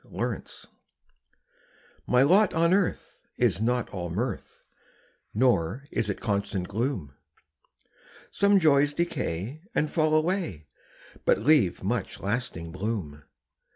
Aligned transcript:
MY 0.03 0.19
LOT 0.23 0.65
My 2.07 2.23
lot 2.23 2.55
on 2.55 2.73
earth 2.73 3.21
is 3.37 3.61
not 3.61 3.91
all 3.91 4.09
mirth, 4.09 4.63
Nor 5.31 5.85
is 5.91 6.09
it 6.09 6.19
constant 6.19 6.67
gloom; 6.67 7.13
Some 8.31 8.57
joys 8.59 8.95
decay 8.95 9.61
and 9.75 9.91
fall 9.91 10.15
away, 10.15 10.65
But 11.23 11.41
leave 11.41 11.83
much 11.83 12.19
lasting 12.19 12.71
bloom. 12.71 13.25